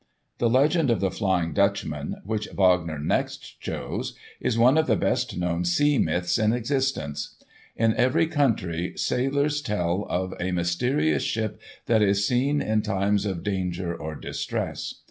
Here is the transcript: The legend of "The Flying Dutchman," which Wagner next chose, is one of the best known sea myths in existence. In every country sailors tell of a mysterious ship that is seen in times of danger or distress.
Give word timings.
The 0.39 0.49
legend 0.49 0.89
of 0.89 0.99
"The 0.99 1.11
Flying 1.11 1.53
Dutchman," 1.53 2.21
which 2.23 2.47
Wagner 2.55 2.97
next 2.97 3.59
chose, 3.61 4.15
is 4.39 4.57
one 4.57 4.79
of 4.79 4.87
the 4.87 4.95
best 4.95 5.37
known 5.37 5.63
sea 5.63 5.99
myths 5.99 6.39
in 6.39 6.53
existence. 6.53 7.35
In 7.75 7.93
every 7.95 8.25
country 8.25 8.93
sailors 8.95 9.61
tell 9.61 10.07
of 10.09 10.33
a 10.39 10.53
mysterious 10.53 11.21
ship 11.21 11.61
that 11.85 12.01
is 12.01 12.27
seen 12.27 12.63
in 12.63 12.81
times 12.81 13.27
of 13.27 13.43
danger 13.43 13.93
or 13.95 14.15
distress. 14.15 14.95